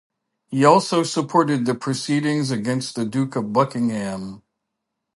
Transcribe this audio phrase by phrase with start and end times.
[0.47, 4.41] He also supported the proceedings against the Duke of Buckingham.